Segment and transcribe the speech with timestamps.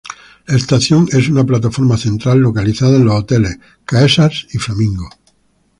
[0.47, 5.07] La estación es una plataforma central localizada en los hoteles Caesars y Flamingo.